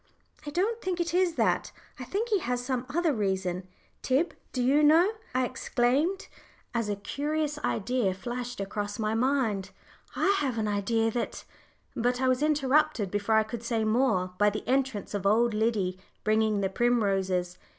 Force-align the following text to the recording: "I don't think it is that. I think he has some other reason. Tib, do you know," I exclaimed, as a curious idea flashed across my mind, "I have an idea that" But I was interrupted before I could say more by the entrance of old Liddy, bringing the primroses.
"I 0.47 0.49
don't 0.49 0.81
think 0.81 0.99
it 0.99 1.13
is 1.13 1.35
that. 1.35 1.71
I 1.99 2.05
think 2.05 2.29
he 2.29 2.39
has 2.39 2.65
some 2.65 2.87
other 2.89 3.13
reason. 3.13 3.67
Tib, 4.01 4.33
do 4.51 4.63
you 4.63 4.81
know," 4.81 5.11
I 5.35 5.45
exclaimed, 5.45 6.27
as 6.73 6.89
a 6.89 6.95
curious 6.95 7.59
idea 7.59 8.15
flashed 8.15 8.59
across 8.59 8.97
my 8.97 9.13
mind, 9.13 9.69
"I 10.15 10.33
have 10.39 10.57
an 10.57 10.67
idea 10.67 11.11
that" 11.11 11.45
But 11.95 12.19
I 12.19 12.27
was 12.27 12.41
interrupted 12.41 13.11
before 13.11 13.35
I 13.35 13.43
could 13.43 13.61
say 13.61 13.83
more 13.83 14.33
by 14.39 14.49
the 14.49 14.67
entrance 14.67 15.13
of 15.13 15.27
old 15.27 15.53
Liddy, 15.53 15.99
bringing 16.23 16.61
the 16.61 16.69
primroses. 16.69 17.59